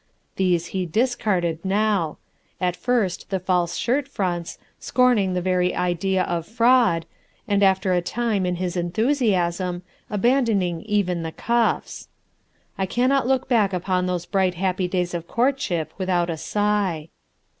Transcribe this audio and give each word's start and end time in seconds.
These 0.35 0.65
he 0.73 0.87
discarded 0.87 1.63
now, 1.63 2.17
at 2.59 2.75
first 2.75 3.29
the 3.29 3.39
false 3.39 3.75
shirt 3.77 4.07
fronts, 4.07 4.57
scorning 4.79 5.35
the 5.35 5.43
very 5.43 5.75
idea 5.75 6.23
of 6.23 6.47
fraud, 6.47 7.05
and 7.47 7.61
after 7.61 7.93
a 7.93 8.01
time, 8.01 8.43
in 8.47 8.55
his 8.55 8.75
enthusiasm, 8.75 9.83
abandoning 10.09 10.81
even 10.87 11.21
the 11.21 11.31
cuffs. 11.31 12.07
I 12.79 12.87
cannot 12.87 13.27
look 13.27 13.47
back 13.47 13.73
upon 13.73 14.07
those 14.07 14.25
bright 14.25 14.55
happy 14.55 14.87
days 14.87 15.13
of 15.13 15.27
courtship 15.27 15.93
without 15.99 16.31
a 16.31 16.37
sigh. 16.37 17.09